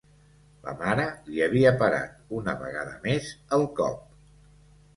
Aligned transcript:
La 0.67 0.71
mare 0.79 1.05
li 1.27 1.43
havia 1.47 1.75
parat, 1.85 2.17
una 2.39 2.57
vegada 2.65 2.97
més, 3.07 3.31
el 3.59 3.69
cop. 3.83 4.05